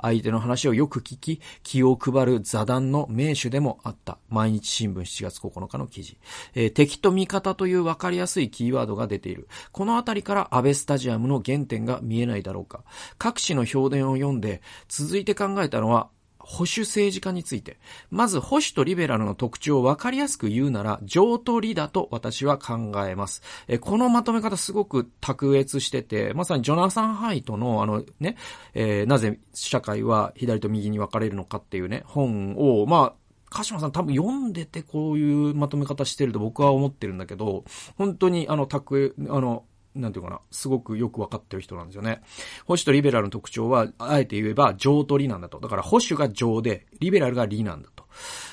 [0.00, 4.18] 相手の話をよく聞き、気を配る座談の名手でもあった。
[4.28, 6.18] 毎日新聞7月9日の記事。
[6.54, 9.48] えー、敵と味方という分かりやすいキーワードが出ている。
[9.72, 12.84] このあたりから安倍スタジアムの原点が見えないだろうか。
[13.18, 16.10] 各紙の評伝を読んで、続いて考えたのは、
[16.50, 17.78] 保守政治家について。
[18.10, 23.42] まず、保守とリベラルの特徴を分かりやすく言うなら、情と理だと私は考えます。
[23.68, 28.36] えこのまとめ方すごく卓越してて、まさにジョナサン・ハイトの、あのね、
[28.74, 33.20] えー、なぜ社会は左と右に分かれるのかっていうね、本を、まあ、
[33.50, 37.64] 鹿島さん多分読んでてこういうまとめ方してると僕は思ってるんだけど、
[37.96, 39.64] 本当にあの、たく、あの、
[39.94, 42.22] なんていうかな、すごくよくわかってる人なんですよね。
[42.66, 45.58] 保守とリベラルの特徴は、あえて言えば、情と理なんだと。
[45.60, 48.04] だから保守が情で、リベラルが理なんだと。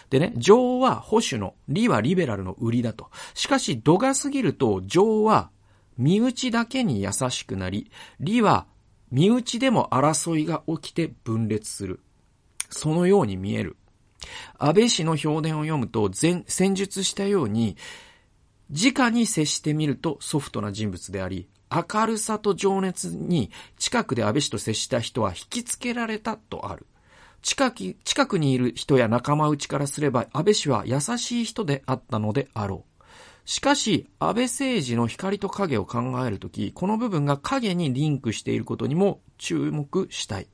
[0.10, 3.10] でね、情は保守の、理はリベラルの売りだと。
[3.34, 5.52] しかし、度が過ぎると、情は
[5.98, 8.68] 身内だけに優しくなり、理は
[9.12, 12.00] 身内でも争いが起きて分裂する。
[12.70, 13.78] そのように見える。
[14.58, 17.78] 安倍氏の評伝を読むと、前、戦術したように、
[18.70, 26.86] 直に接してみるとソフトな人物であり、明るさと情熱に近くで安倍氏と接した人は引きつけられたとある。
[27.41, 32.97] 近く近くにいる人や仲間内からすれば安倍氏は優しい人であったのであろう。
[33.45, 40.47] しかし、安倍政治の光と影を考えるとき、この部分が影にリンクしていることにも注目したい。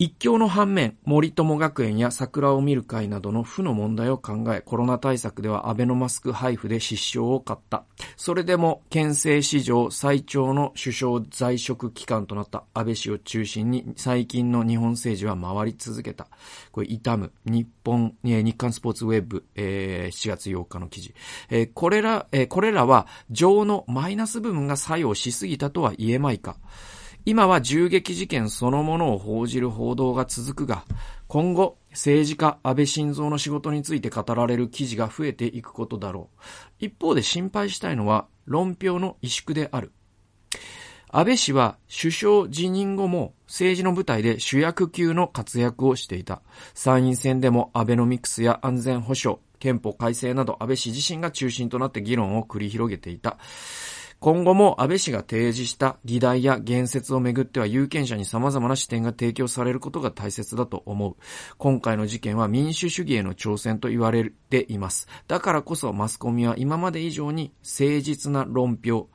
[0.00, 7.82] 一強の反面、森友学園や桜を見る会などの負の問題を考え、コロナ対策ではアベノマスク配布で失笑を買った。
[8.16, 16.28] それでも、県政史上最長の首相在職期間となった安倍氏を中心に、最近の日本政治は回り続けた。
[16.70, 17.32] これ、痛む。
[17.44, 21.12] 日本、日刊スポーツウェブ、えー、7月8日の記事。
[21.50, 26.56] えー、これら、えー、これらは、情のマイナス部分が作用しすぎたとは言えまいか。
[27.28, 30.86] 今は銃撃事件そのものを報じる報道が続くが、
[31.26, 36.86] 今後、政治家安倍晋三の仕事について語られる記事が増えていくことだろう。
[36.86, 39.92] 一方で心配したいのは論評の萎縮である。
[41.10, 46.40] 安倍氏は首相辞任後も政治の舞台で主役級の活躍をしていた。
[46.72, 53.36] 参院選でもアベノミクスや安全保障、憲法改正など安倍氏自身が中心となって議論を繰り広げていた。
[54.20, 61.16] 今後も安倍氏が提示した議題や言説をめぐっては有権者に様々な視点が提供されることが大切だと思う。
[61.56, 65.06] 今回の事件は民主主義への挑戦と言われています。
[65.28, 69.08] だからこそマスコミは今まで以上に誠実な論評、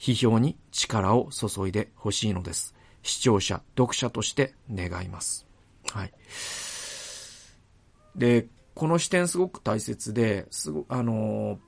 [0.00, 2.74] 批評に力を注いでほしいのです。
[3.02, 5.46] 視聴者、読者として願います。
[5.92, 6.12] はい。
[8.16, 11.67] で、この視点すごく大切で、すご、あのー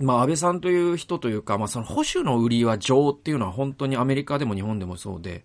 [0.00, 5.44] まあ、安倍さんという人というか、まあ、その保守の売りは情っていうのは本当にアメリカでも日本でもそうで、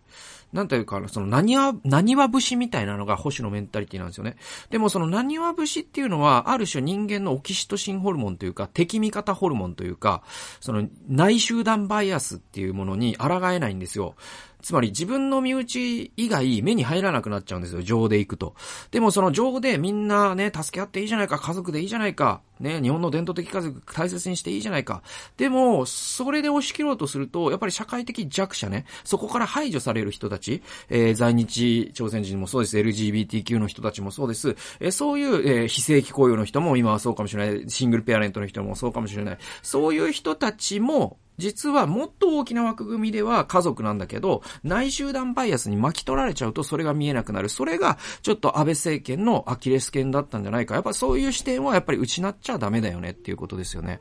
[0.53, 4.37] なんというか、その何は、何は節みたいなのが保守のメンタリティなんですよね。
[4.69, 10.23] でもその何は節っていうのは、ある種人間のオキシトシンホルモンというか、敵味方ホルモンというか、
[10.61, 14.15] その内集団バイアスっていうものに抗えないんですよ。
[14.61, 18.55] つまり自分の身内以外目に入らなくなっちゃうんですよ、情で行くと。
[18.91, 25.01] でもその情でみんなね、助け合っていいじゃないか、家族でいいじゃないか、ね、日本の伝統的家族大切にしていいじゃないか。
[25.37, 39.37] でも、それで押し切ろうとすると、やっぱり社会的弱者ね、そこから排除される人たち、えー、在日朝鮮人もそうです、LGBTQ の人たちもそうです、えー、そういう、えー、非正規雇用の人も今はそうかもしれない、シングルペアレントの人もそうかもしれない。
[39.61, 47.49] そういう人たちも、実はもっと大きな枠組みでは家族なんだけど、内集団バイアスに巻き取られちゃうとそれが見えなくなる。
[47.49, 50.75] それがちょっと安倍政権のアキレス腱だったんじゃないか。
[50.75, 53.99] やっぱそういう視点はやっぱり失っちゃダメだよねっていうことですよね。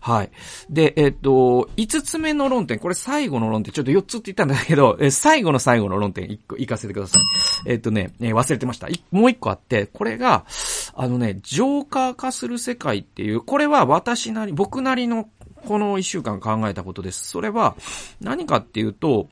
[0.00, 0.30] はい。
[0.70, 7.22] で、えっと、5つ目の論点、これ最後の論点、ちょっと4つって言ったんだけど、え最後の最後の論点1個行かせてください。
[7.66, 8.88] えっとね、え忘れてました。
[9.10, 10.46] もう1個あって、これが、
[10.94, 15.28] あのね、ジョーカー化する世界っていう、これは私なり、僕なりの
[15.66, 17.28] この一週間考えたことです。
[17.28, 17.76] それは、
[18.20, 19.28] 何かっていうと、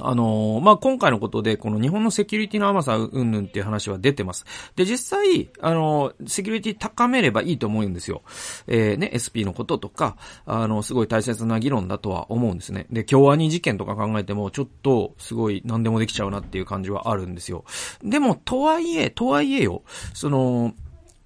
[0.00, 4.44] あのー、まあ、今回のことで、この日本のセキュリティの甘さうんぬんっていう話は出てます。
[4.76, 8.22] で、実際、あのー、セキュリティ高めればいいと思うんですよ。
[8.66, 10.16] えー、ね、SP のこととか、
[10.46, 12.86] あの、すごい大切な議論だとは思うんですね。
[12.90, 17.64] で、京アニ事件とか考えても、ちょっと、すごい何でもできちゃうなっていう感じはあるんですよ。
[18.02, 19.82] でも、とはいえ、とはいえよ、
[20.14, 20.74] その、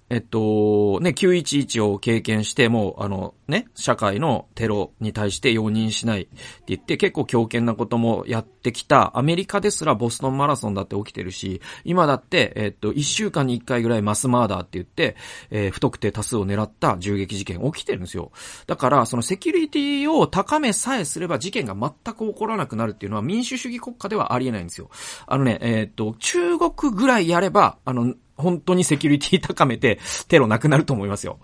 [0.09, 6.29] えっと、ね、911を経験して、もう、あの、ね、社会のテロに対して容認しないって
[6.67, 15.17] 言って、結構強権なこともやってきた、アメリカですらボストンマラソンだって起きてるし、今だって、えっと、1週間に1回ぐらいマスマーダーって言って、
[15.49, 18.31] えー、不特定多数を狙った銃撃事件起きてるんですよ。
[18.65, 24.89] だから、そのセキュリティを高めさえすれば事件が全く起こらなくなるっていうのは民主主義国家ではありえないんですよ。
[25.25, 31.39] あのね、えっと、中国ぐらいやれば、あの、本当にセキュリティ高めて、テロなくなると思いますよ。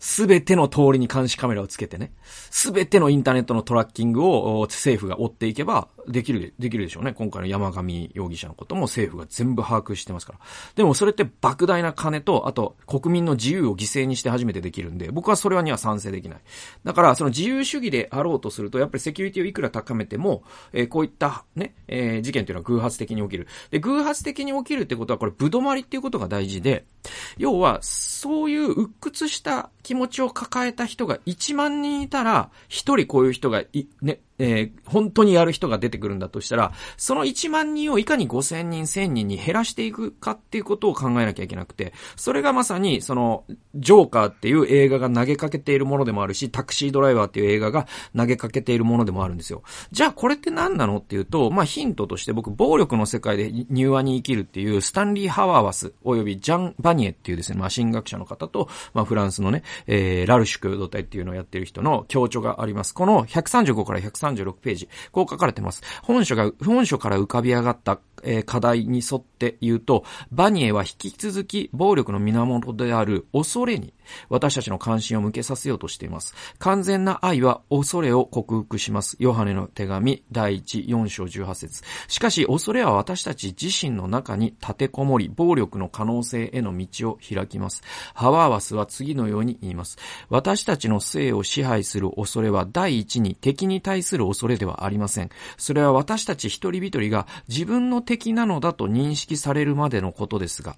[0.00, 2.12] すべての通りに監視カメラをつけてね、
[2.50, 7.12] すべてのインターネットのトラッキングを政府が追っていけば、できる、できるでしょうね。
[7.12, 10.38] 今回の山上容疑者のことも政府が全部把握してますから。
[10.74, 16.38] でもそれって莫大な金と、あと国民の自由を犠牲にして初めてできるんで、僕はそれはには賛成できない。
[16.84, 20.42] だから、その自由主義であろうとすると、やっぱりセキュリティをいくら高めても、
[20.72, 23.46] えー、こういったね、えー、事件というのは偶発的に起きる。
[23.70, 26.84] で、偶発的に起きるってことは、これ、ぶどまりっていうことが大事で、
[27.36, 47.86] 要は、そういう鬱屈した気持ちを抱えた人が1万人いたら、1人こういう人がい、ね、えー、本当にやる人が出てくるんだとしたら、その1万人をいかに5000人、1000人に減らしていくかっていうことを考えなきゃいけなくて、それがまさに、その、ジョーカーっていう映画が投げかけているものでもあるし、タクシードライバーっていう映画が
[48.16, 49.62] 投げかけているものでもあるんですよ。
[49.90, 50.98] じゃあこれって何なの？
[50.98, 62.94] っていうと、まあヒントとして僕、暴力の世界で入話に生きるっていう、スタンリー・ハワーワス、およびジャン・バニエっていうですね、まあ神学者の方と、まあフランスのね、えー、ラルシュク動体っていうのをやってる人の強調があります。
[62.94, 64.00] この135から
[64.34, 65.82] 136ページ、こう書かれてます。
[66.02, 73.94] 本書が、本書から浮かび上がったえー、課題に沿って言うと、バニエは引き続き暴力の源である恐れに
[74.28, 76.34] 私たちの関心を向けさせようとしています。
[76.58, 79.16] 完全な愛は恐れを克服します。
[79.18, 87.82] ヨハネの手紙第1、4章18節しかし恐れは私たち自身の中に立てこもり、暴力の可能性への道を開きます。
[88.14, 89.98] ハワーワスは次のように言います。
[90.28, 95.30] 私たちの性を支配する恐れは第一に敵に対する恐れではありません。
[95.56, 100.76] それは私たち一人一人が自分の敵なのだと認識されるまでのことですが、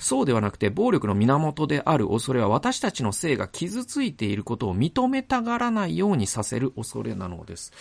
[0.00, 7.72] そうではなくて暴力の源である恐れは私たちの性が傷ついていることを認めたがらないようにさせる恐れなのです。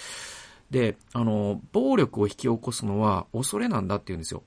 [0.70, 4.43] で、あの、暴力を引き起こすのは恐れなんだって言うんですよ。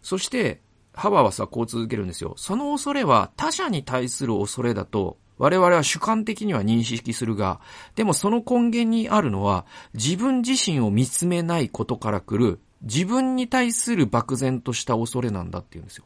[0.00, 0.62] そして、
[0.94, 2.32] ハバーワスはこう続けるんですよ。
[2.38, 7.60] その恐れは他者に対する恐れだと我々は主観的には認識するが、
[7.96, 16.04] でもその根源にあるのは自分自身を見つめないことから来る自分に対する漠然とした恐れなんだって言うんですよ。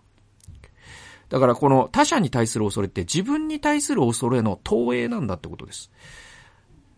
[1.29, 5.91] だからこの他者に対する恐れって自分に対する恐れの投影なんだってことです。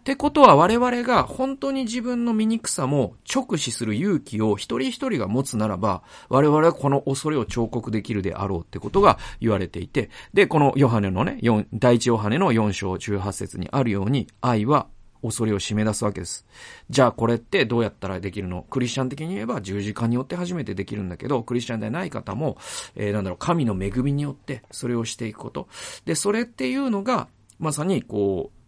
[0.01, 11.41] ってことは我々が本当に自分の醜さも直視する勇気を一人一人が持つならば、我々はこの恐れを彫刻できるであろうってことが言われていて、で、このヨハネのね、
[11.75, 14.87] 第一ヨハネの4章18節にあるように、愛は
[15.23, 16.47] 恐れを締め出すわけです。
[16.91, 18.63] じゃあこれってどうやったらできるの？
[18.63, 22.59] クリスチャン的に言えば十字架によって初めてできるんだけど、クリスチャンでない方も、
[22.95, 25.69] えー、なんだろう、神の恵みによってそれをしていくこと。
[26.05, 28.59] で、それっていうのが、まさにこう、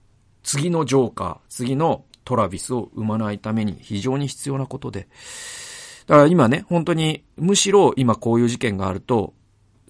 [0.43, 5.09] 次のジョーカー、次のトラビスを生まないために非常に必要なことで。
[6.07, 9.35] だから今ね、本当に、むしろ今こういう事件があると、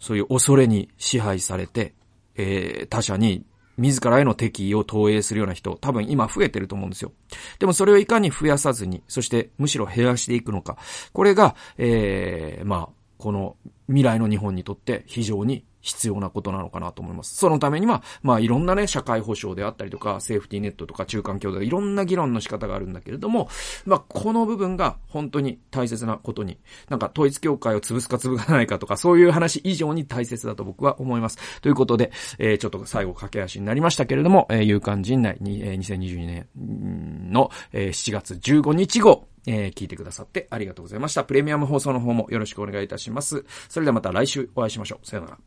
[0.00, 1.94] そういう恐れに支配されて、
[2.36, 3.44] えー、他者に
[3.78, 7.12] 自らへの敵意を投影するような人、多分今増えてると思うんですよ。
[7.58, 10.76] でもそれをいかに増やさずに、そしてむしろ減らしていくのか。
[11.12, 13.56] これが、えー、まあ、この
[13.88, 17.36] 未来の日本にとって非常に必要なことなのかなと思います。
[17.36, 23.48] そのためには、まあいろんなね、社会保障であったりとか、セーフティーネットとか中間共同いろんな議論の仕方があるんだけれども、
[23.84, 26.58] まあこの部分が本当に大切なことに、
[26.88, 31.60] なんか統一教会を潰すか潰さないかとか、そういう話以上に大切だと僕は思います。
[31.60, 41.24] ということで、えー、ちょっと最後駆け足になりましたけれども、えー、勇敢陣内に、えー、2022年の、えー、7月15日後、えー、聞いてくださってありがとうございました。
[41.24, 43.44] プレミアム放送の方もよろしくお願いいたします。
[43.68, 45.06] それではまた来週お会いしましょう。
[45.06, 45.38] さよなら。